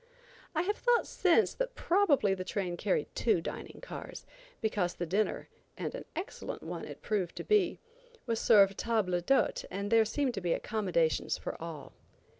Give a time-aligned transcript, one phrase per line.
[0.55, 4.25] I have thought since that probably the train carried two dining cars,
[4.59, 7.77] because the dinner, and an excellent one it proved to be,
[8.25, 11.93] was served table d'hôte, and there seemed to be accommodations for all.